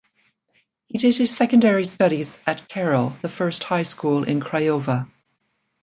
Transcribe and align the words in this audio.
He 0.87 0.97
did 0.97 1.15
his 1.15 1.29
secondary 1.29 1.83
studies 1.83 2.39
at 2.47 2.67
Carol 2.67 3.15
the 3.21 3.29
First 3.29 3.63
High 3.65 3.83
School 3.83 4.23
in 4.23 4.39
Craiova. 4.39 5.07